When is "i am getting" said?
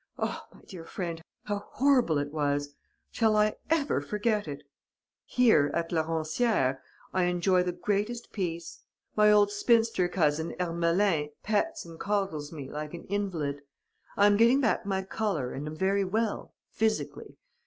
14.17-14.59